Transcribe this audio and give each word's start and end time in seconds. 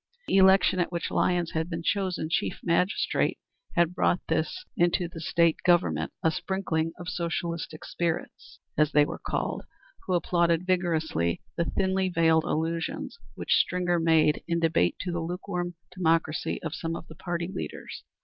The 0.27 0.37
election 0.37 0.79
at 0.79 0.91
which 0.91 1.11
Lyons 1.11 1.51
had 1.51 1.69
been 1.69 1.83
chosen 1.83 2.27
chief 2.27 2.59
magistrate 2.63 3.37
had 3.75 3.93
brought 3.93 4.19
into 4.75 5.07
this 5.07 5.27
State 5.29 5.57
government 5.63 6.11
a 6.23 6.31
sprinkling 6.31 6.91
of 6.97 7.07
socialistic 7.07 7.85
spirits, 7.85 8.57
as 8.75 8.93
they 8.93 9.05
were 9.05 9.19
called, 9.23 9.63
who 10.07 10.15
applauded 10.15 10.65
vigorously 10.65 11.43
the 11.55 11.65
thinly 11.65 12.09
veiled 12.09 12.45
allusions 12.45 13.19
which 13.35 13.53
Stringer 13.53 13.99
made 13.99 14.41
in 14.47 14.59
debate 14.59 14.95
to 15.01 15.11
the 15.11 15.21
lukewarm 15.21 15.75
democracy 15.93 16.59
of 16.63 16.73
some 16.73 16.95
of 16.95 17.05
the 17.07 17.13
party 17.13 17.47
leaders. 17.53 18.01